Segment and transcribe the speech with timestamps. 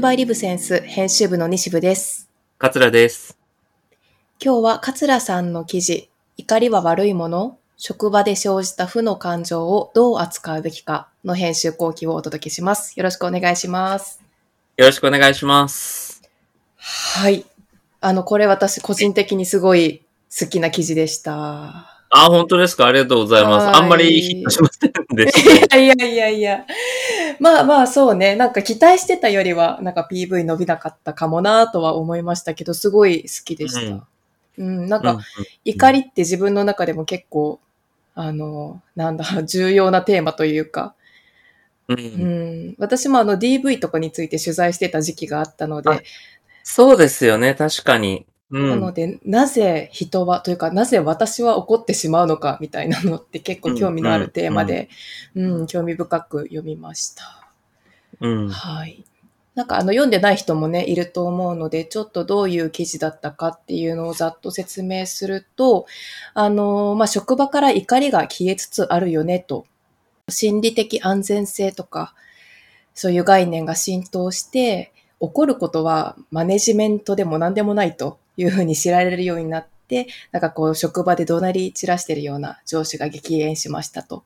[0.00, 2.30] ルバイリブセンス編集部の西部です。
[2.56, 3.36] 桂です。
[4.42, 6.08] 今日は桂さんの記事、
[6.38, 12.98] 怒りは悪いもの職場で生じた負の感情をどう扱うべきかの編集後期をお届けします。
[12.98, 14.22] よろしくお願いします。
[14.78, 16.22] よろしくお願いします。
[16.78, 17.44] はい。
[18.00, 21.89] あの、これ私個人的にすごい好きな記事でした。
[22.10, 22.86] あ、本当ですか？
[22.86, 23.66] ありがとうございます。
[23.66, 25.76] はいあんまりヒットしませんでした。
[25.78, 26.66] いやいやいやいや。
[27.38, 28.34] まあまあそうね。
[28.36, 34.06] なんか期待してたよりは、なんか PV 伸びなかったかもなとは思いましたけど、すごい好きでした。
[34.58, 35.20] うん、なんか、うん
[35.64, 37.60] 怒りって自分の中でも結構、
[38.14, 40.94] あの、なんだ、重要なテーマというか、
[41.88, 42.02] うんう
[42.70, 46.04] ん、私もあの DV とかについて取材してた時期があったのあで、
[46.62, 48.26] そうですよね、確かに。
[48.50, 48.94] うなのん。
[48.94, 54.88] で、なぜ人は、というか、なぜ私は怒ってしまうのかみたいなのって結構興味のあるテーマで、
[55.34, 57.48] うん、興味深く読みました。
[58.20, 58.48] うん。
[58.48, 59.04] はい。
[59.54, 65.86] なんかあの読んでない人もね、いると思うので、ちょっとどういう記事だったかっていうのをざっと説明すると、
[66.34, 69.66] あの、まあ、職場から怒りが消えつつあるよねと、
[70.28, 72.14] 心理的安全性とか、
[72.94, 84.24] そういう概念が浸透して、怒ることはマネジメントでも何でもないというふうに知られるようになって、なんかこう職場で怒鳴り散らしてるような上司が激減しましたと。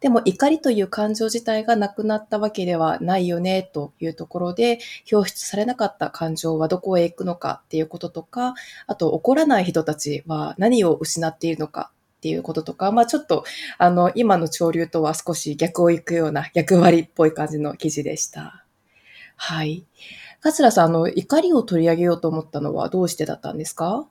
[0.00, 4.80] でも怒りという感情自体がなくなったわけではないよねというところで、
[5.12, 8.54] 表出されなかった感情はどこへ行くのかっていうこととか、
[8.88, 13.44] あと怒らない人たちは何を失っているのかっていうこととか、まあちょっと
[13.78, 18.64] あの今の潮流とは少し逆を行くような逆割っぽい感じの記事でした。
[19.36, 19.84] はい。
[20.42, 24.06] 桂さん、あの怒りを取り上げようと思ったのはどうしてだったんですか？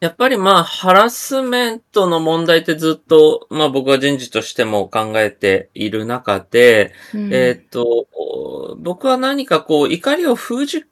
[0.00, 8.06] やっぱりまあ、ハラスメントの問題ってずっと、まあ僕は人事としても考えている中で、えーっと、
[8.78, 10.84] 僕は何かこう、怒りを封じ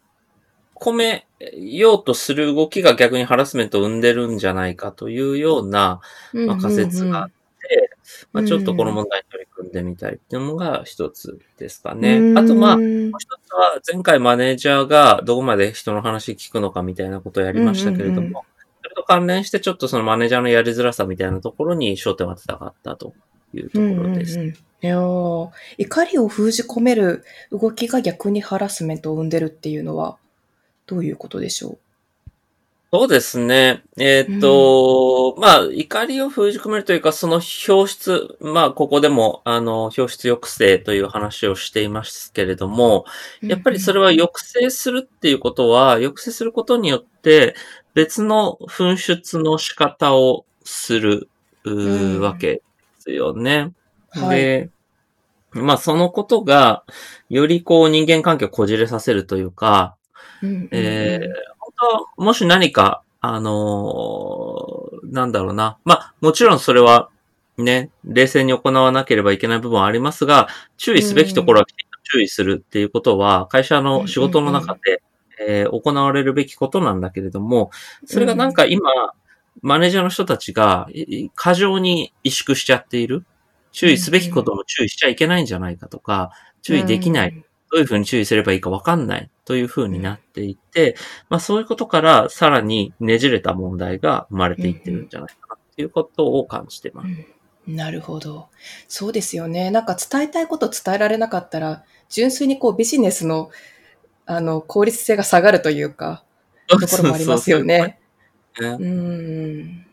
[0.75, 1.27] 込め
[1.59, 6.01] ようとする動きが逆にハラスメントを生んでるんじゃないかというような、
[6.33, 7.35] まあ、仮説があって、
[8.33, 12.35] まあ、ちょっとこの問題に取り組んでみたいっていうのが一つですかね。
[12.37, 18.33] あとまあ、もう一つは前回マネージャーがどこまで人の話聞くのかみたいなことをやりましたけれども、うんうんうん。
[18.83, 23.15] それと関連してちょっとそのマネージャーのやりづらさみたいなところに焦点を当てたかったと
[23.53, 24.35] いうところです。
[24.35, 24.55] うんうんうん。
[24.55, 30.19] いやー怒りを封じ込める動きが逆にハラスメントを生んでるっていうのは
[30.87, 31.79] どういうことでしょ
[32.97, 33.83] そうですね。
[33.97, 43.05] えーっと、まあ、怒りを封じ込めるというか、その表出、まあ、ここでも、あの、表出抑制という話をしていますけれども、
[43.43, 47.57] うやっぱりそれは抑制するっていうことは、抑制することによって、
[47.95, 51.29] 別の噴出の仕方をする、
[51.65, 52.21] うーうん。
[52.21, 52.63] わけで
[53.01, 53.73] すよね。
[54.11, 54.39] はい。
[54.39, 54.71] で、
[55.51, 56.85] まあ、そのことが、
[57.29, 59.97] よりこう人間関係をこじれさせるというか、
[60.41, 60.69] うんうんうん。
[60.71, 61.54] えー
[62.17, 65.79] もし何か、あのーなんだろうな。
[65.85, 67.09] まあ、もちろんそれは、
[67.57, 75.03] ね、冷静に行わなければいけない部分はありますが、注意すべきところはきちんと注意するっていうことは、会社の仕事の中で、
[75.41, 77.71] えー行われるべきことなんだけれども、
[78.07, 78.91] それがなんか今、
[79.63, 83.25] マネージャーの人たちが、い過剰に萎縮しちゃっている。
[83.73, 86.31] 注意すべきことも注意しちゃいけないんじゃないかとか、
[86.63, 87.45] 注意できない。。
[87.75, 90.95] どういうふうに注意すればいいかわかんないというふうになっていて、
[91.29, 97.09] まあそういうことからさらにねじれた問題が生まれていってるんじゃないかなっていうことを感じてます。
[97.09, 97.27] うん
[97.67, 98.51] なるほど。
[98.89, 99.71] そうですよね。
[99.71, 103.49] なんか伝えたいこと伝えられなかったら、純粋にこうビジネスの、
[104.27, 106.25] あの、効率性が下がるというか、
[106.69, 107.65] ところもありますよ。
[107.65, 107.99] ね
[108.61, 109.87] うん。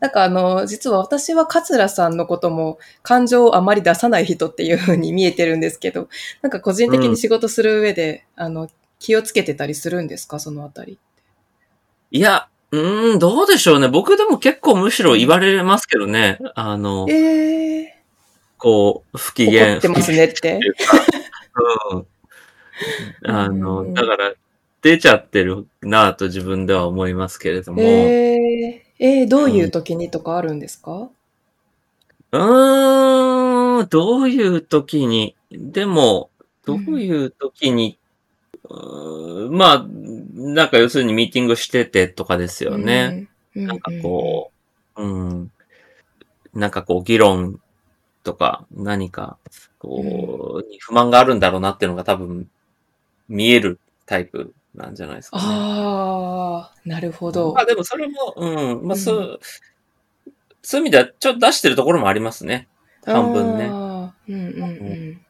[0.00, 6.08] なんかあの、実は私は桂さんのことも感情をあまり出さない人っていう風に見えてるんですけど、
[6.40, 8.68] なんか個人的に仕事する上で、あの、
[8.98, 10.38] 気をつけてたりするんですか？
[10.38, 10.98] そのあたり。
[12.10, 13.88] いや、うーん、どうでしょうね。
[13.88, 16.38] 僕でも結構むしろ言われますけどね。
[16.54, 18.02] あの、ええ
[18.58, 19.72] こう、不機ー、嫌。
[19.72, 20.60] 怒ってますねって
[21.92, 22.06] うん。
[23.34, 24.32] あうんの、だから、
[24.82, 27.82] 出ちゃってるなぁと自分では思いますけれども。
[27.82, 28.36] え
[28.66, 31.10] ええー、どういう時にとかあるんですか、
[32.30, 36.30] うーん、どういう時に、でも、
[36.64, 37.98] どういう時に、
[38.62, 39.86] うーんまあ、
[40.34, 43.26] なんか要するにミーティングしててとかですよね。
[43.56, 43.66] うん。
[43.66, 44.52] なんかこ
[44.94, 45.52] う、うん、
[46.54, 47.60] なんかこう議論
[48.22, 49.36] とか何か、
[49.80, 52.48] こう、に不満があるんだろうなっていうのが多分
[53.28, 55.42] 見えるタイプなんじゃないですかね。
[55.44, 57.52] ああ、なるほど。
[57.52, 59.40] まあでもそれも、うん、まあそう、
[60.62, 62.68] そういう意味ではちょっと出してるところもありますね。
[63.04, 63.68] 半分ね。
[63.70, 65.26] あーうんうんうん。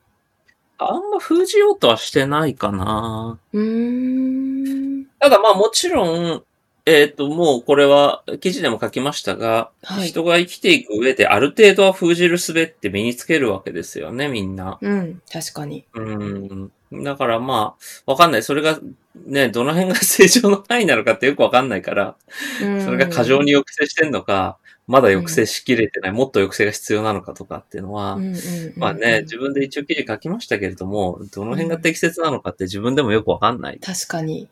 [0.78, 3.38] あんま封じようとはしてないかな。
[3.52, 5.06] うーん。
[5.18, 6.44] ただまあもちろん、
[6.84, 14.78] えっ、と、もうこれは記事でも書きましたが、はい人が生きていく上である程度は封じる術って身につけるわけですよね、みんな。
[14.80, 15.22] うん。
[15.32, 15.84] 確かに。
[15.94, 16.72] うん。
[17.04, 17.76] だからま
[18.06, 18.42] あ、わかんない。
[18.42, 18.80] それが
[19.26, 22.16] ね、どの辺が正常の範囲なのかってよくわかんないから、
[22.62, 24.58] うんそれが過剰に抑制してんのか、
[24.88, 33.78] まだ抑制しきれてない、もっと抑制が必要なのかとかっていうのは、うんうんうんうんまあね、自分で一応記事書きましたけれども、どの辺が適切なのかって自分でもよくわかんない。
[33.78, 34.48] 確かに。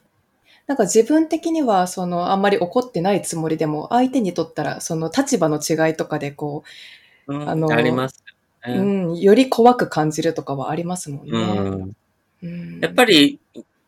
[0.71, 6.63] なんか自分的には、その、あんまり怒ってないつもりでも、相手にとったら、その立場の違いとかで、こ
[7.27, 8.23] うんあのあります
[8.65, 8.75] ね。
[8.75, 11.33] うん、より怖く感じるとかはありますもんね。
[11.33, 11.97] うん
[12.45, 13.41] うんやっぱり、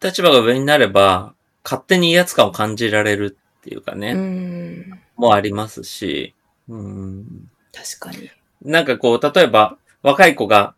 [0.02, 6.34] 立場が上になれば、勝手に威圧感を感じられるっていうかね、うん、もありますし、
[6.68, 8.28] うん、確かに。
[8.60, 10.74] なんかこう、例えば、若い子が、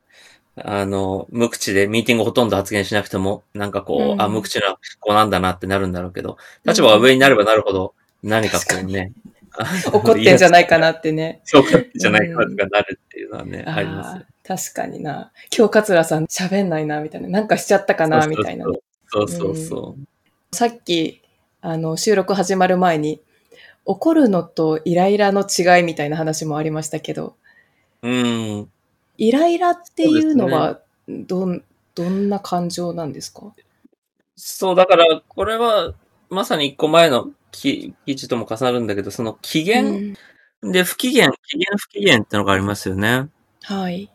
[0.56, 9.12] あの、無口でミーティングほとんど発言しなくても、なんかこう、うんあ、無口な子なんだなってなるんだろうけど、立場が上になればなるほど、何かこうね、
[9.92, 10.92] 怒ってんじゃないかな。
[10.92, 11.40] なってね。
[11.44, 15.32] そう怒ってんじゃないかなとかなるっていうのはね、あります確かにな。
[15.56, 17.28] 今日桂さん喋んないな、みたいな。
[17.28, 18.66] なんかしちゃったかな、みたいな。
[19.08, 20.56] そうそうそう。
[20.56, 21.22] さっき、
[21.60, 23.20] あの、収録始まる前に、
[23.86, 27.36] 怒るのとイライラの違いみたいな話もありましたけど、
[28.02, 28.68] うん。
[29.19, 31.62] イライラっていうのは、どん、
[31.94, 33.55] どんな感情なんですか？
[34.37, 35.94] そう、だから、これは、
[36.31, 40.14] まさに一個前の記記事とも重なるんだけど、その機嫌、うん
[40.66, 43.28] で不機嫌、機嫌不機嫌ってのがありますよね。
[43.64, 44.11] はい。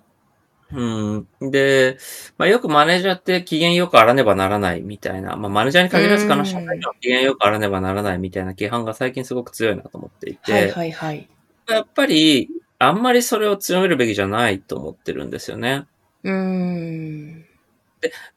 [0.72, 1.28] うん。
[1.52, 2.00] で、
[2.40, 11.30] まあよくマネージャーって機嫌よくあらねばならないみたいな、まあマネージャーに限らずかな、うん社会の機嫌よくあらねばならないみたいな規範が最近すごく強いなと思っていて、はいはいはい。
[11.70, 12.50] やっぱり、
[12.80, 15.86] あんまりそれを強めるべきじゃないと思ってるんですよね。
[16.24, 17.46] うーん。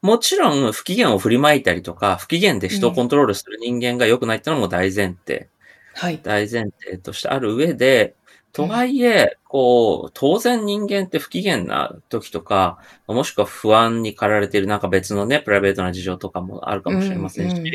[0.01, 5.49] もちろん不機嫌を振りまいたりとか、不機嫌で人をコントロールする人間が良くないってのも大前提。
[5.93, 6.19] はい。
[6.21, 8.15] 大前提としてある上で、
[8.51, 17.73] とはいえ、こう、当然人間って不機嫌な時とか、もしくは不安に駆られているなんか別のね、プライベートな事情とかもあるかもしれませんし、うんうん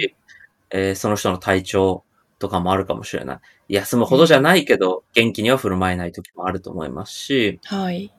[0.70, 2.04] えーその人の体調
[2.38, 3.74] とかもあるかもしれない。
[3.74, 8.12] 休むほどじゃないけど、元気には振る舞えない時もあると思いますし、はい。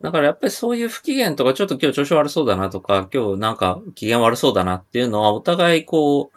[0.00, 6.30] だからやっぱりそういう不機嫌とか、ちょっと今日調子悪そうだなとか、今日なんか機嫌悪そうだなっていうのは、お互いこ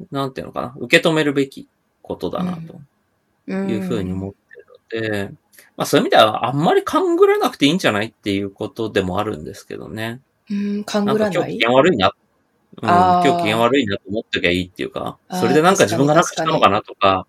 [0.00, 1.68] う、なんていうのかな、受け止めるべき
[2.02, 2.74] ことだなと。
[2.74, 2.86] うん
[3.48, 5.34] いうふうに思ってるので、
[5.76, 10.20] まあそういう意味ではあんまり勘ぐらなくていいんじゃないっていうことでもあるんですけどね。
[10.50, 11.34] うん、勘なんぐらない？
[11.36, 12.10] か今日機嫌悪いな。
[12.82, 17.26] うん、今日機嫌悪いなと思っときゃいいっていうか、それでなんか自分がなくしたのかなとか、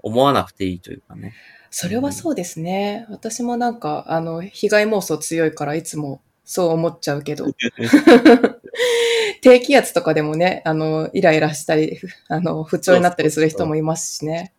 [0.00, 1.34] 思わなくていいというかね。
[1.70, 3.06] それはそうですね。
[3.10, 7.46] 私もなんか、あの、被害妄想強いからいつもそう思っちゃうけど、
[9.42, 14.54] 低気圧とかでもね、あの、イライラしたり、あの、不調になったりする人もいますしね。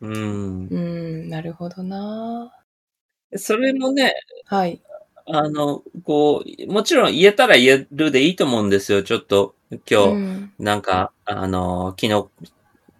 [0.00, 0.66] うん。
[0.68, 2.52] うん、なるほどな
[3.36, 4.12] それもね、
[4.46, 4.82] はい。
[5.26, 9.02] あの、こう、もちろん言えたら言えるでいいと思うんですよ。
[9.02, 10.52] ちょっと、今日、うん。
[10.58, 12.28] なんか、あの、昨日、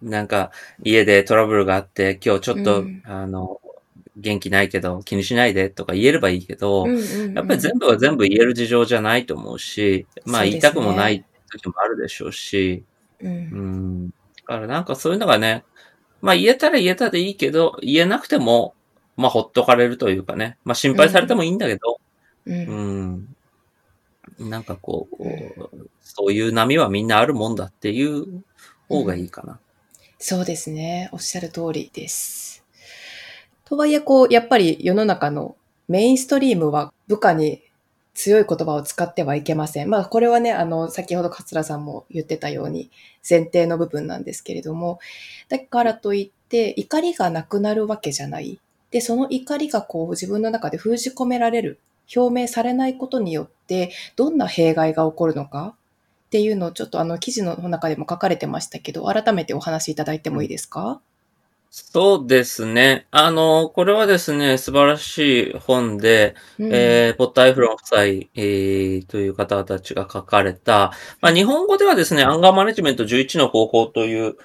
[0.02, 0.50] なんか、
[0.82, 3.02] 家でトラブルがあって、今日ちょっと、うん。
[3.04, 3.60] あの、
[4.16, 12.84] 元気ないけど、気にしないでとか言えればいいけど、うんうんうんやっぱり全部は全部言える事情じゃないと思うし、まあ言いたくもない時もあるでしょうし、
[13.20, 13.28] うん。
[13.28, 14.08] うん。
[14.08, 14.14] だ
[14.46, 15.64] からなんかそういうのがね、
[16.22, 18.74] まあ言えたら言えたでいいけど、言えなくても、
[19.16, 21.98] まあほっとかれるというかね、まあ心配されてもいいんだけど、
[22.46, 23.26] うん
[24.38, 24.48] うん。
[24.50, 25.24] なんかこう、
[26.02, 28.42] そういう波はみんなあるもんだっていう
[28.88, 29.58] 方がいいかな。
[30.18, 31.10] そうですね。
[31.12, 32.64] おっしゃる通りです。
[33.64, 35.56] とはいえ、こう、やっぱり世の中の
[35.88, 37.62] メインストリームは部下に
[38.14, 39.90] 強い言葉を使ってはいけません。
[39.90, 42.90] まあ、これはね、あの、先ほど桂さんも言ってたように
[43.28, 44.98] 前提の部分なんですけれども、
[45.48, 48.60] だからといって怒りがなくなるわけじゃない。
[48.90, 51.80] で、その怒りがこう自分の中で封じ込められる、
[52.14, 55.74] 表明されないことによって、どんな弊害が起こるのか？
[56.26, 61.00] っていうのをちょっとあの記事の中でも書かれてましたけど、改めてお話しいただいてもいいですか、
[61.76, 63.08] そうですね。
[63.10, 74.36] あの、これはですね、素晴らしい本で、うんえー、ポッター・エフロン夫妻、えー、という方たちが書かれた、まあ、日本語ではですね、アンガーマネジメント11の方法という、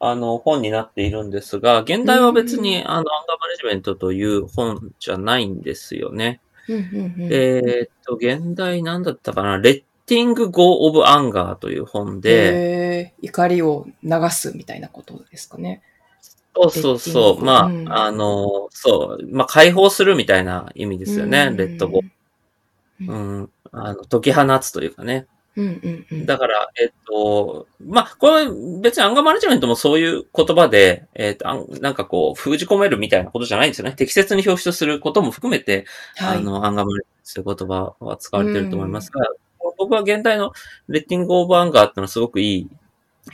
[0.00, 3.04] あの、本になっているんですが、原題は別に、あの、アンガー
[3.38, 6.40] マネジメントという本じゃないんですよね。
[6.68, 7.32] うんうんうん。
[7.32, 15.82] えーっと、原題なんだったかな、 Letting Go of Anger という本で、へー怒りを流すみたいなことですかね。
[16.54, 17.92] そうそうそう、まあ、うん。
[17.92, 22.02] あの、そう、まあ、解放するみたいな意味ですよね、 let go。
[23.08, 23.38] うん。
[23.38, 23.50] うん。
[23.72, 25.26] あの、解き放つというかね。
[25.58, 26.26] うんうんうん。
[26.26, 28.46] だから、えっと、まあ、これ
[28.80, 33.92] 別にアンガーマネジメントもそういう言葉で、えっと、なんかこう、封じ込めるみたいなことじゃないんですよね。
[33.92, 35.84] 適切に表出することも含めて、
[36.16, 36.38] はい。
[36.38, 39.28] あの、アンガーマネジメントという言葉は使われてると思いますが、
[39.76, 40.52] 僕は現代の
[40.86, 42.70] レッティングオブアンガーっていうのはすごくいい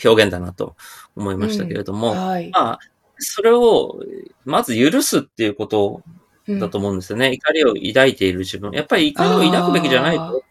[0.02, 0.76] 表現だなと
[1.16, 2.50] 思いましたけれども、はい。
[2.50, 2.78] まあ、
[3.19, 4.00] それを、
[4.47, 6.02] まず許すっていうこと
[6.47, 7.33] うんだと思うんですよね。
[7.33, 8.71] 怒りを抱いている自分。
[8.73, 10.43] やっぱり怒りを抱くべきじゃないと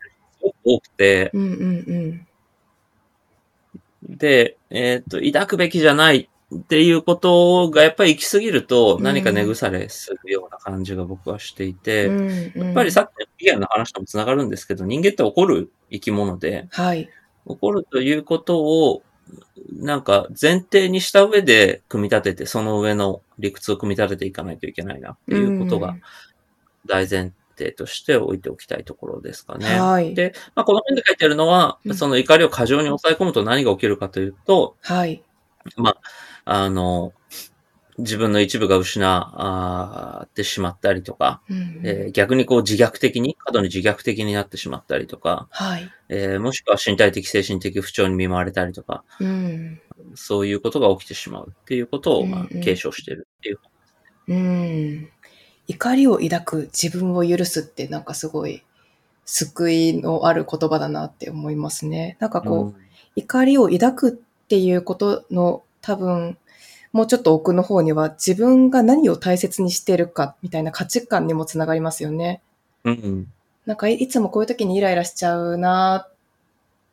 [0.64, 2.28] 多くて、うんうん
[4.04, 4.18] うん。
[4.18, 17.10] で、えっ、と、抱くべきじゃないっていうことがやっぱり行き過ぎるとうん何か根腐れするような感じが僕はしていて、うんうんやっぱりさっきのフィギュアの話ともつながるんですけど、人間って怒る生き物で、はい。
[17.46, 19.04] 怒るということを、
[19.72, 25.96] なんか前提にした上で組み立てて、その上の理屈を組み立てていかないといけないなっていうことが
[26.86, 29.80] 大前提として置いておきたいところですかね。
[29.80, 35.24] はいで、まあ、この本で書いてあるのは、うんその怒りを過剰に抑え込むと何が起きるかというと、はい。
[36.46, 37.14] あの、
[37.98, 45.90] 自分の一部が失あってしまったりとか、うんうんえー逆にこう自虐的に、過度に自虐的になってしまったりとか、はい。
[46.10, 49.82] えーもしくは身体的、精神的不調に見舞われたりとか、うん。
[50.16, 53.60] そういうことが起きてしまうっていうことを、まあ継承しているっていう。
[54.28, 55.10] うん。
[55.68, 58.64] 怒りを抱く自分を許すってなんかすごい
[59.26, 62.18] 救いのある言葉だなって思いますね。
[62.20, 62.82] なんかこう、
[63.16, 64.12] 怒りを抱くっ
[64.48, 66.38] ていうことの多分、
[66.92, 72.42] もうちょっと奥の方には自分が何を大切にしてるかみたいな価値観にもつながりますよね。
[72.84, 72.94] うん。
[72.94, 73.34] うん。
[73.66, 76.08] なんかいいつもこういう時にイライラしちゃうな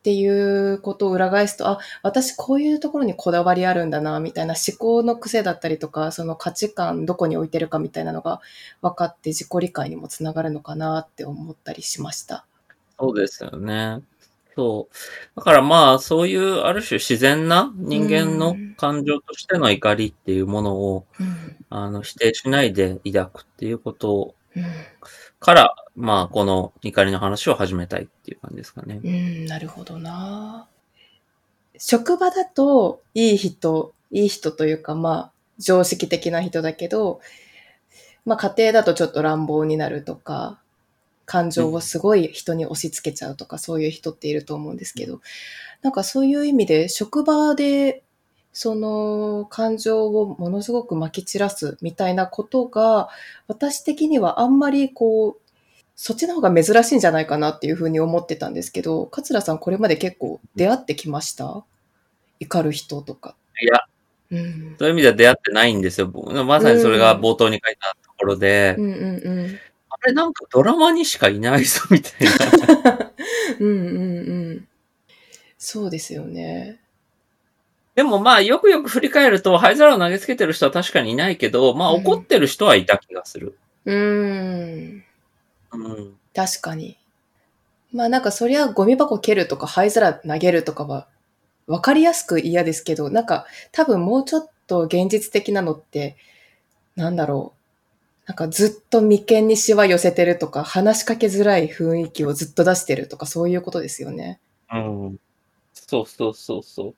[0.01, 0.27] ってい
[0.73, 8.41] うことを裏返すと、あ、私こういうところにこだわりあるんだな、みたいな思考の癖だったりとか、その価値観どこに置いてるかみたいなのが
[8.81, 12.45] 分かって自己理解にもつながるのかなって思ったりしました。
[12.99, 14.01] そうですよね。
[14.55, 14.95] そう。
[15.35, 21.57] だからまあ、そういうある種自然な人間の感情としての怒りっていうものを、うん。
[21.69, 24.40] あの、否定しないで抱くっていうことうん
[25.39, 28.99] から、まあ、この怒りの話を始めたいっていう感じですかね。
[29.03, 30.67] うん、なるほどな。
[31.77, 37.21] 職場だと、いい人、いい人というか、まあ、常識的な人だけど、
[38.25, 40.59] まあ、家庭だとちょっと乱暴になるとか、
[41.25, 45.21] 感情をすごい人に押し付けちゃうとか、そういう人っていると思うんですけど、
[45.81, 48.03] なんかそういう意味で、職場で、
[48.53, 53.09] その感情をものすごく撒き散らすみたいなことが、
[53.47, 55.41] 私的にはあんまりこう、
[55.95, 61.63] そっちの方が珍しいんじゃないかなっていうふうに思ってたんですけど、桂さんこれまで結構出会ってきました？
[62.39, 63.35] 怒る人とか。
[63.61, 63.83] いや、
[64.31, 64.75] うん。
[64.79, 66.07] そういう意味では出会ってないんですよ。
[66.07, 69.59] 僕まさにそれが冒頭に書いたところで、うんうんうん。
[69.89, 72.13] あれなんかドラマにしかいないぞみたい
[72.83, 73.11] な。
[73.59, 74.67] うんうんうん。
[75.57, 76.80] そうですよね。
[78.01, 83.59] でもまあ、よくよく振り返ると、灰皿を投げつけてる人は確かにいないけど、まあ、うん怒ってる人はいた気がする。
[83.85, 85.03] うーん。
[85.71, 86.17] うん。
[86.33, 86.97] 確かに。
[87.91, 91.09] まあなんかそりゃゴミ箱蹴るとか灰皿投げるとかは
[91.67, 96.17] 分かりやすく嫌ですけど、なんか多分もうちょっと現実的なのって、
[96.95, 97.61] なんだろう。
[98.25, 104.39] なんかずっと眉間にシワ寄せてるとか、話しかけづらい雰囲気をずっと出してるとか、そういうことですよね。
[104.73, 105.19] うん。
[105.73, 106.95] そうそうそうそう。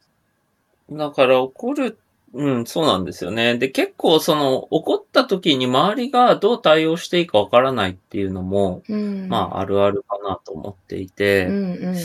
[0.92, 1.98] だから怒る、
[2.34, 3.58] うん、そうなんですよね。
[3.58, 9.28] で、結構その怒った時に周りがどう対応していいかわからないっていうのも、うん。
[9.30, 11.96] まあ、あるあるかなと思っていて、うんうん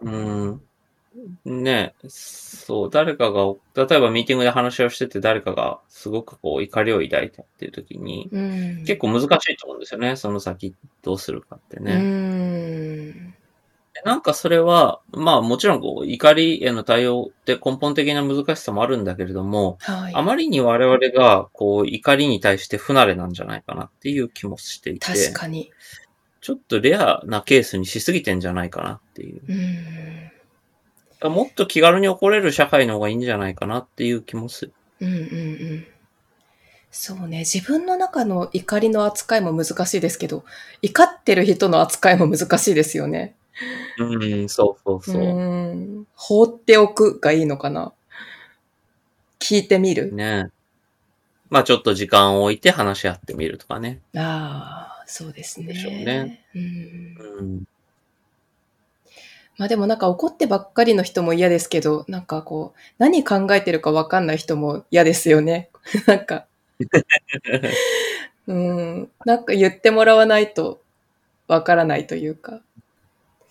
[0.00, 0.48] うん。
[0.48, 0.62] うん。
[1.44, 8.84] ねそう、誰かが、例えばミーティングで話をしてて誰かがすごくこう怒りを抱いたっていう時に、うん。
[8.84, 10.16] 結構難しいと思うんですよね。
[10.16, 11.96] その先どうするかってうね。
[11.96, 13.31] ん。
[14.04, 20.14] なんかそれは、まあもちろんこう怒りへの対応って根本的な難しさもあるんだけれども、はい。
[20.14, 25.70] あまりに我々がこう怒りに対して不慣れなんじゃないかなっていう気もしていて、確かに。
[26.40, 29.40] ちょっとレアなケースにしすぎてんじゃないかなっていう。
[29.48, 31.32] うん。
[31.32, 34.72] もっと気軽に怒れる社会の方がいいんじゃないかなっていう気もする。
[35.00, 35.24] うんうんう
[35.76, 35.86] ん。
[36.90, 37.40] そうね。
[37.40, 40.44] 自分の中の怒りの扱いも難しいですけど、
[40.82, 43.34] 怒ってる人の扱いも難しいですよね。
[43.98, 45.22] うん、そうそうそう。
[45.22, 46.06] ん。
[46.14, 47.92] 放っておくがいいのかな？
[49.38, 50.12] 聞いてみる？
[50.12, 50.48] ね
[51.50, 54.00] まあちょっと時間を置いて話し合ってみるとかね。
[54.16, 55.66] ああ、そうですね。
[55.66, 56.62] でしょうねうん。
[57.40, 57.64] うん。
[59.58, 65.68] まあでもなんか怒ってばっかりの人も嫌ですけど、なんかこう、何考えてるかわかんない人も嫌ですよね。
[66.06, 66.46] なんか、
[68.46, 69.10] うん。
[69.26, 70.80] なんか言ってもらわないと
[71.48, 72.60] わからないというか。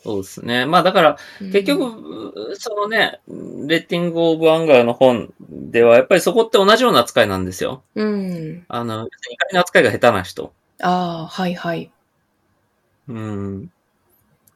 [0.03, 0.65] そうですね。
[0.65, 7.84] まあだから、うん結、局、そのね、 Letting of Anger の本では、やっぱりそこって同じような扱いなんですよ。
[7.96, 8.65] うん。
[8.67, 9.10] あの、怒
[9.51, 10.53] りの扱いが下手な人。
[10.81, 11.91] ああ、はいはい。
[13.08, 13.72] うん。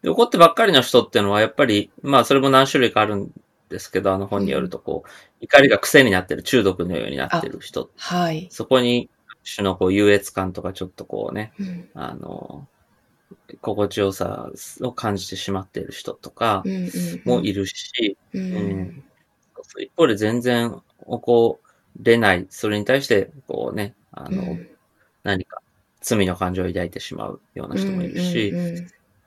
[0.02, 3.32] で怒ってばっかりの人っていうのは、やっぱり、まあそれも何種類かあるん
[3.70, 5.10] ですけど、あの本によると、こう、
[5.42, 7.92] 怒りが癖になってる、中毒のようになってる人。
[7.98, 8.48] はい。
[8.50, 9.10] そこに、
[9.56, 11.90] 種のこう優越感とかちょっとこうね、うん。
[11.94, 12.68] あの、
[13.62, 14.50] 心地よさ
[14.82, 16.64] を感じてしまっている人とか。
[17.26, 21.60] もいるし、一方で全然怒
[22.02, 24.70] れない、それに対して、こうね、あの、うん
[25.26, 25.60] 何か
[26.02, 28.54] 罪の感情を抱いてしまうような人もいるし、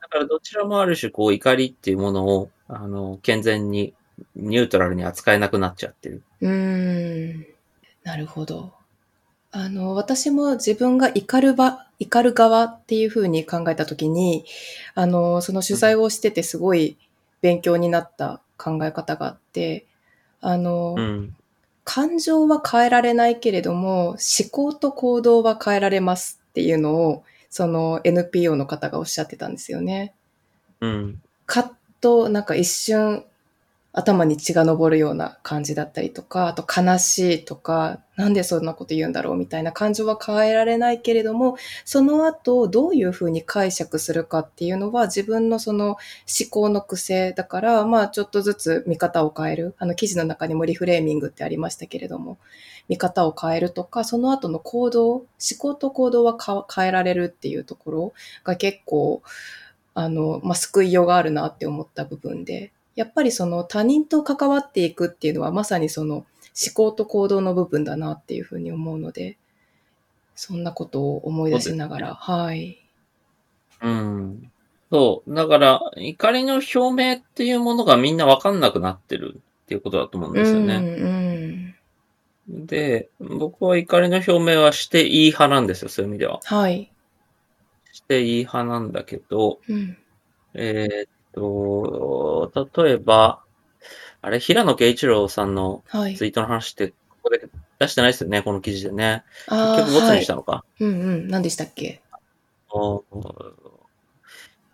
[0.01, 3.95] だからどちらもある種、こう怒りっていうものを、あの、健全に
[4.37, 6.23] ニュートラルに扱えなくなっちゃってる。
[6.41, 7.47] うーん。
[8.05, 8.73] なるほど。
[9.51, 14.45] あの、私も自分が怒る場、怒る側っていうふうに考えたときに、
[14.95, 16.97] あの、その取材をしててすごい
[17.41, 19.87] 勉強になった考え方があって、
[20.41, 21.35] あの、うん。
[21.85, 24.19] 感情は変えられないけれども、思
[24.53, 30.15] 考と行動は変えられますっていうのを、その NPO の方がおっしゃってたんですよね。
[30.81, 31.23] うん。
[31.47, 31.71] カッ
[32.03, 33.25] となんか一瞬
[33.99, 45.99] 頭に血が昇るような感じだったりとか、あと悲しいとか、なんでそんなこと言うんだろうみたいな感情は変えられないけれども、その後どういうふうに解釈するかっていうのは自分のその思
[46.49, 49.75] 考の癖だから、まあちょっとずつ見方を変える。
[49.79, 52.39] あの記事の中にもリフレーミングってありましたけれども、
[52.89, 55.27] 見方を変えるとか、その後の行動、思
[55.59, 56.37] 考と行動は
[56.73, 58.13] 変えられるっていうところ
[58.45, 59.23] が結構、
[59.95, 66.27] あの、まあ、救いようがあるなって思った部分で、やっぱりその他人と関わっていくっていうのはまさにその思
[66.75, 69.39] 考と行動の部分だなっていうふうに思うので、
[70.35, 72.85] そんなことを思い出しながら、はい。
[73.83, 74.51] うん。
[74.91, 75.33] そう。
[75.33, 81.75] だから、怒りの表明っていうものがみんなわかんなくなってるっていうことだと思うんですようん、ね。
[82.49, 82.67] うん。
[82.67, 86.41] で、僕は怒りの表明はしていい派なんですよ、そういう意味では。
[86.43, 86.91] はい。
[87.93, 89.97] していい派なんだけど、うん。
[90.55, 93.43] えーっと、例えば、
[94.21, 96.27] あれ、平野啓一郎さんのはいツ。
[96.27, 97.49] イートの話って、ここで
[97.79, 99.25] 出してないですよね、この記事でね。
[99.47, 100.35] あ結局ボツはいにした。
[100.35, 100.65] のか。
[100.81, 101.29] うんうん。
[101.29, 102.03] 何でしたっけ？
[102.71, 103.05] お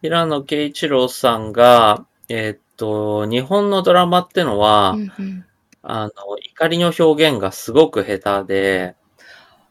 [0.02, 5.46] 平野啓一郎さんが、えーっと、日本のドラマってのは、うんうん。
[5.82, 8.96] あの、怒りの表現がすごく下手で、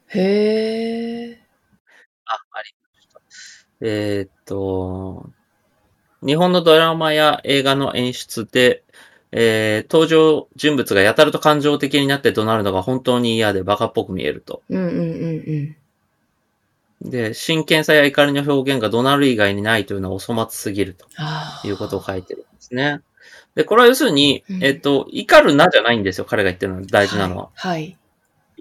[0.08, 1.40] へえ。
[2.26, 3.20] あ、ありました。
[3.82, 5.32] えーっと、
[6.26, 8.84] 日本のドラマや映画の演出で、
[9.32, 14.62] えー登場人物がやたらと感情的になって怒鳴るのが本当に嫌でバカっぽく見えると。
[14.70, 15.76] うんうんうん
[17.04, 17.10] うん。
[17.12, 21.06] で、真剣さや怒りの表現が怒鳴る以外にないというのはお粗末すぎると。
[21.68, 23.02] いうことを書いてるんですね。
[23.56, 27.50] で、これは要するに、うんえっと、怒るなじゃないんですよ、彼が言ってるのは大事なのは。
[27.56, 27.98] はい。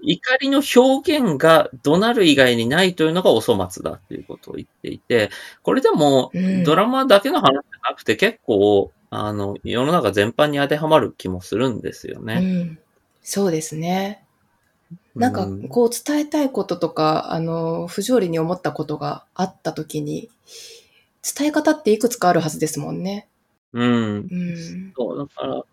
[0.05, 5.29] 怒りの表現が怒鳴る以外にないというのがお粗末だっていうことを言っていて、
[5.61, 12.39] これでもうんドラマだけの話じゃなくて結構、あの、世の中全般に当てはまる気もするんですようね。
[12.39, 12.79] ん。
[13.21, 14.25] そうですね。
[15.15, 20.29] なんかうん、こう伝えたいこととか、あの、不条理に思ったことがあったときに、
[21.37, 23.27] 伝え方っていくつかあるはずですもんね。
[23.73, 24.15] うん。
[24.15, 24.93] うん。
[24.97, 25.63] そう、だから、やっ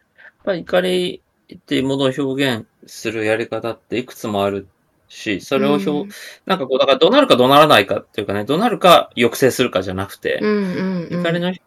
[0.45, 1.23] ぱり怒り
[1.57, 4.69] っていうものを表現するやり方っていくつもある
[5.09, 6.09] し、それを表、うん
[6.47, 11.21] なんかこう、だから怒鳴るか怒鳴らないかっていうかね、怒鳴るか抑制するかじゃなくて、うんうんうん。
[11.21, 11.63] 怒りの表現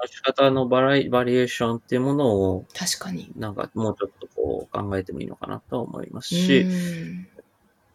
[0.00, 3.30] の仕方のババリエーションっていうものを、確かに。
[3.36, 7.28] なんかもうちょっとこう考えてもいいのかなと思いますうし、ん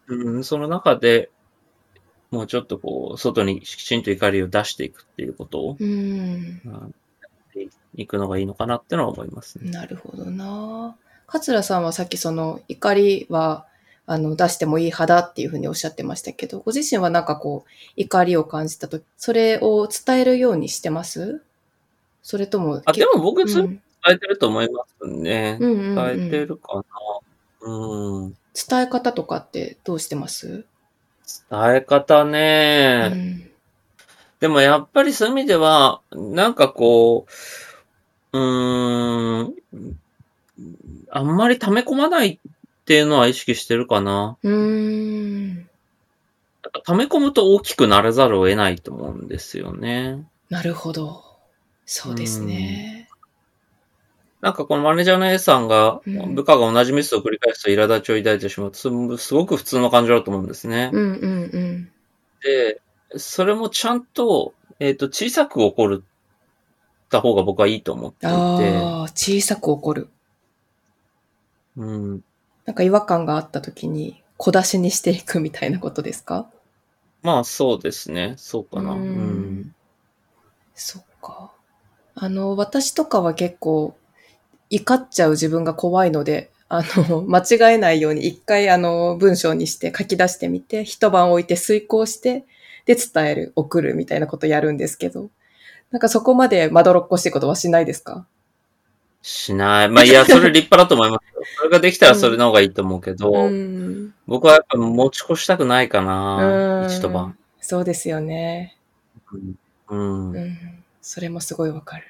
[0.07, 1.29] うん、その中で
[2.29, 6.61] もうちょっとこう、外にきちんと怒りを出していくっていうことを、うん。
[6.65, 6.95] うん
[7.95, 9.69] いくのがいいのかなってのは思いますね。
[9.69, 10.95] なるほどな。
[11.33, 13.65] 桂さんはさっきその怒りは
[14.05, 21.41] あの出してもいい派だっていうふうにおっしゃってましたけど、ご自身はなんかこう怒りを感じたとき、それを伝えるようにしてます？
[22.21, 25.57] それとも、あ、でも僕伝えてると思いますね。
[25.59, 26.83] うん伝えてるかな。
[27.61, 28.37] うん。
[28.69, 30.65] 伝え方とかってどうしてます、
[31.49, 33.07] 伝え方うね。
[33.07, 33.49] ん、
[34.39, 37.25] でもやっぱりそういう意味では、なんかこ
[38.33, 39.53] う、うーん、
[41.09, 44.37] あんまり溜め込まないっていうのは意識してるかな。
[44.43, 45.69] うーん。
[46.85, 50.25] 溜め込むと大きくならざるを得ないと思うんですよね。
[50.49, 51.23] なるほど。
[51.85, 53.09] そうですね。
[54.41, 58.89] なんかこのマネージャーの A さんが、うん部下が同じミスを繰り返すと苛立ちを抱いてしまうす。
[59.17, 60.89] すごく普通の感情だと思うんですね。
[60.91, 61.91] うんうんうん。
[62.41, 62.81] で、
[63.15, 66.03] それもちゃんと、えっ、と、小さく怒る
[67.13, 70.09] た方が僕はいいと思っていて、ああ、小さく怒る。
[71.77, 72.23] うん。
[72.65, 76.49] なんか違和感があった時に小出しにしていくみたいなことですか？
[77.21, 78.35] まあそうですね。
[78.37, 78.91] そうかな。
[78.91, 79.03] ううん
[79.61, 79.75] ん。
[80.75, 81.51] そっか。
[82.15, 83.95] あの、私とかは結構
[84.69, 92.45] 怒っちゃう自分が怖いので、あの、 間違えないように一回あの文章にして書き出してみて、一晩置いて遂行して、
[92.85, 95.29] で伝える、送るみたいなことやるんですけど、
[95.91, 98.27] なんかそこまでまどろっこしいことはしないですか？
[99.23, 99.89] しない。
[99.89, 101.41] まあいや、 それ立派だと思いますよ。
[101.57, 104.13] それができたらそれの方がいいと思うけど、うん。
[104.27, 106.83] 僕はやっぱ持ち越したくないかな。
[106.83, 107.35] うん一晩。
[107.59, 108.77] そうですよね。
[109.31, 109.55] うん。
[109.87, 110.83] うんうん。
[111.01, 112.03] それもすごいわかる。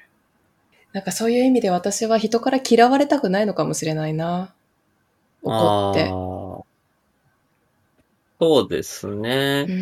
[0.92, 4.52] なんかそういう意味で私は人から嫌われたくないのかもしれないな。
[5.42, 6.08] 怒って
[8.40, 9.72] そうですねう。
[9.72, 9.74] ん。
[9.74, 9.76] う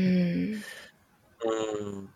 [2.01, 2.09] ん。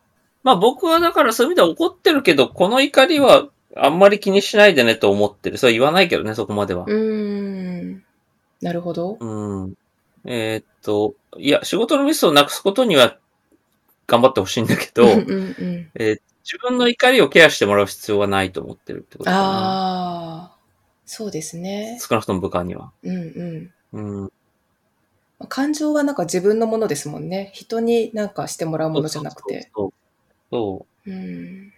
[0.43, 5.59] まあ僕はだからそういう意味では怒ってるけど、この怒りはあんまり気にしないでねと思ってる。
[5.59, 6.85] それは言わないけどね、そこまでは。
[6.87, 8.05] うん。
[8.61, 9.17] なるほど。
[9.21, 9.75] うん。
[10.25, 13.19] えーっと、いや、仕事のミスをなくすことには
[14.07, 15.91] 頑張ってほしいんだけど、うんうんうん。
[15.95, 19.39] えー自分の怒りをケアしてもらう必要はないと思ってるってことかな。
[19.43, 20.57] ああ、
[21.05, 21.99] そうですね。
[22.01, 22.93] 少なくとも部下には。
[23.03, 24.21] うんうん。
[24.23, 24.33] うん。
[25.49, 27.51] 感情はなんか自分のものですもんね。
[27.53, 29.71] 人になんかしてもらうものじゃなくて。
[29.75, 29.93] そうそう
[30.53, 31.11] そう。
[31.11, 31.73] そううん。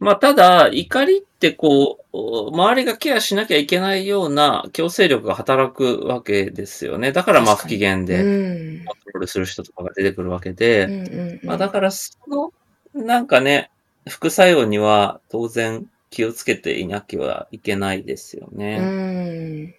[0.00, 7.10] まあ、ただ、怒りってこう、周りがケアしなきゃいけないような強制力が働くわけですよね。
[7.10, 8.84] だからまあ不機嫌でん。
[8.84, 11.46] コントロールする人とかが出てくるわけで、うんうんうん。
[11.46, 12.52] まあだからその、
[12.94, 13.70] なんかね、
[14.08, 18.78] 副作用には当然気をつけていなきゃいけないですようね。
[18.78, 19.74] ん。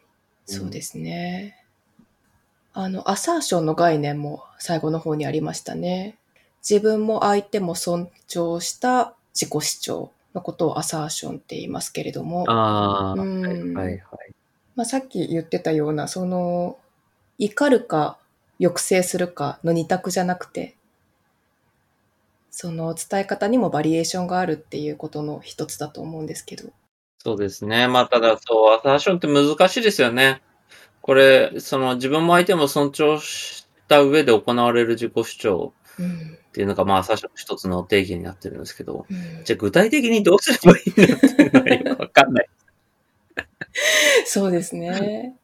[0.45, 1.65] そうですね。
[2.73, 6.17] あの、アサーションの概念も最後の方にありましたね。
[6.67, 13.99] 自分も相手も尊重した自己主張のことをアサーションって言いますけれども、うんはいはいはい。
[14.75, 16.77] まあ、さっき言ってたような、その、
[17.37, 18.17] 怒るか
[18.59, 20.75] 抑制するかの二択じゃなくて、
[22.51, 26.69] その伝え方にもバリエーションがあるっていうことの一つだと思うんですけど。
[27.19, 27.87] そうですね。
[27.87, 30.41] まあただそう、アサーションって難しいですよね。
[31.01, 36.37] これ、その自分も相手も尊重した上で行われる自己主張うん。
[36.49, 42.49] っていうのが、まあアサーションの一つの定義になってるんですけど、うんじゃあ具体的にどうすればいいんだっていうのはよくわかんない。
[44.25, 45.35] そうですね。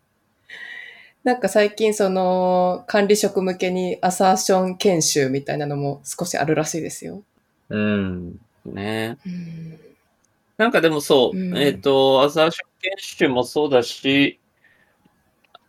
[1.23, 7.23] なんか最近その管理職向けにアサーション研修みたいなのも少しあるらしいですよ。
[7.69, 8.39] うん。
[8.65, 9.79] ねうん。
[10.57, 14.39] なんかでもそう、うんえっ、と、アサーション研修もそうだし、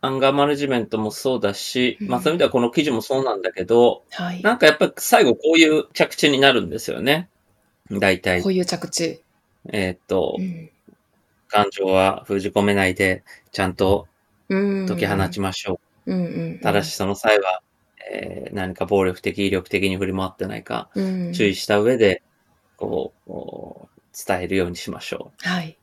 [0.01, 4.41] アンガーマネジメントもそうだし、うんまあそういう意味ではこの記事もそうなんだけど、はい。
[4.41, 7.29] なんかやっぱり最後こういう着地になるんですよね。
[7.91, 8.49] 大体こ。
[8.49, 9.21] ういう着地。
[9.69, 10.69] えっ、とう、ん。
[11.49, 14.07] 感情は封じ込めないで、ちゃんと
[14.49, 14.87] うん。
[14.87, 16.55] 解き放ちましょうんうんうん。
[16.55, 16.59] う。
[16.61, 17.61] ただしその際は、
[18.11, 22.21] えー何か暴力的、威力的に振り回ってないか、うん、注意した上で、
[22.77, 23.87] こう
[24.27, 25.47] 伝えるようにしましょう。
[25.47, 25.77] はい。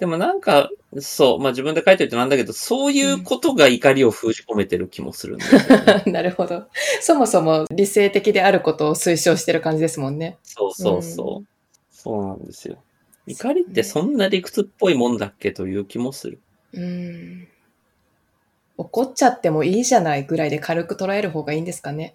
[0.00, 6.64] でもなんか、そう、まあ自分で書いておいてなんだけど、そういうことが怒りを封じ込めてる気もするんですよね、 なるほど。
[7.00, 10.38] そもそも理性的であることを推奨してる感じですもんね。
[10.42, 11.38] そうそうそう。
[11.38, 11.46] うん
[12.02, 12.82] そうなんですよ。
[13.26, 16.40] 怒りってそんな理屈っぽいもんだっけという気もする。
[16.72, 17.46] うん。
[18.78, 22.14] 怒っちゃってもいいじゃないぐらいで軽く捉える方がいいんですかね。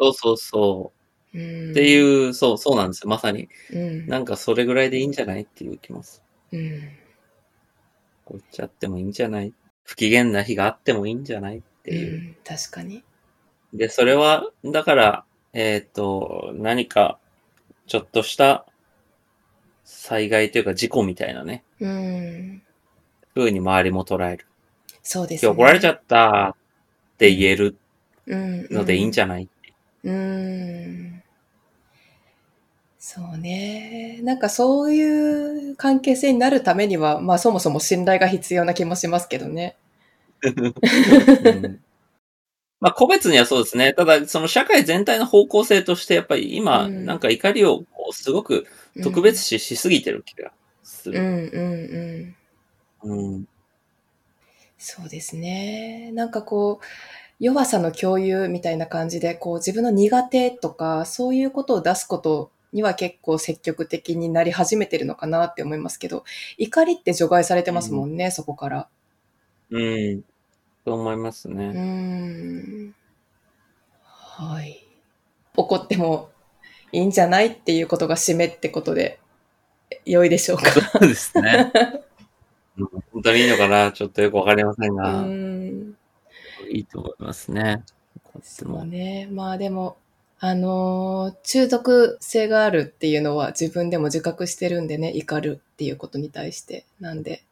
[0.00, 0.92] そうそうそ
[1.32, 1.38] う。
[1.38, 1.70] うん。
[1.70, 3.10] っていう、そう、そうなんですよ。
[3.10, 3.48] まさに。
[3.72, 4.06] うん。
[4.08, 6.58] なんかそれぐらいでいいんじゃないっていう気もする。
[6.58, 6.88] うん。
[8.32, 9.52] 怒っちゃってもいいんじゃない？
[9.84, 12.14] 不機嫌な日があってもいいんじゃないっていう。
[12.14, 13.02] うん、確かに。
[13.74, 17.18] で、それは、だから、えっ、と、何か、
[17.86, 18.64] ちょっとした
[19.84, 22.62] 災害というか事故みたいなね、うん。
[23.34, 24.46] 風に周りも捉える。
[25.02, 25.50] そうですね。
[25.50, 26.54] 怒られちゃったっ
[27.18, 27.76] て言える
[28.26, 28.68] うん。
[28.70, 29.48] のでいいんじゃゃない、
[30.04, 31.21] うん。
[33.04, 34.20] そうね。
[34.22, 39.76] なんかそういう関係性になるためには、まあそもそも信頼が必要な気もしますけどね。
[40.44, 40.48] う
[41.50, 41.80] ん
[42.80, 43.92] まあ、個別にはそうですね。
[43.92, 48.68] ただ、その社会全体の方向性として、やっぱり今、うんなんか怒りをこうすごく
[49.02, 50.52] 特別視しすぎてる気が
[50.84, 51.16] すうん。
[51.16, 52.36] うんる。
[53.02, 53.34] うんうん。
[53.34, 53.48] うん。
[54.78, 56.12] そうですね。
[56.12, 56.84] なんかこう、
[57.40, 66.24] 弱さの共有みたいな感じで、こう自分の苦手とか、そういうことを出すことには結構積極的になり始めてるのかなって思いますけど、
[66.58, 68.88] 怒りって除外されてますもんね、そこから。
[69.70, 70.22] うん。
[70.84, 71.68] そう思いますね。
[71.68, 72.94] ん。
[74.02, 74.86] はい。
[75.56, 76.30] 怒っても
[76.92, 79.20] いいんじゃないっていうことが締めってことで、
[80.04, 80.70] 良いでしょうか。
[80.70, 81.70] そうですね。
[82.78, 83.92] うん本当にいいのかな？
[83.92, 85.94] ちょっとよくわかりませんうが、ん。
[86.70, 87.84] いいと思いますね。
[88.42, 89.28] そうもね。
[89.30, 89.98] まあでも、
[90.44, 96.84] あのー中毒性があるっていうのは自分でも自覚してるんでね、怒るっていうことに対して。
[96.98, 97.44] なんで、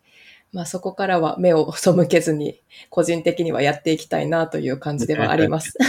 [0.53, 5.79] まあそこからは目を背けずに、個人的にはやっていきたいなという感じではあります。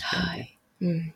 [0.00, 0.56] はい。
[0.80, 1.12] うん。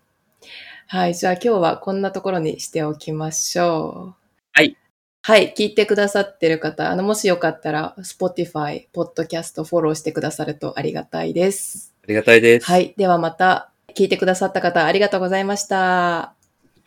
[0.88, 1.14] はい。
[1.14, 4.20] じゃあ今日はこんなところにしておきましょう。
[4.54, 4.76] はい。
[5.22, 5.54] はい。
[5.56, 11.95] 聞いてくださってる方、あの、もしよかったら、Spotify、Podcast フォローしてくださるとありがたいです。
[12.06, 12.66] ありがたいです。
[12.66, 12.94] はい。
[12.96, 16.20] ではまた、聞いてくださった方、ありがとうございました。
[16.20, 16.34] あ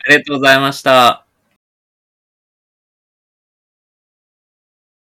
[0.08, 1.29] りがとうございました。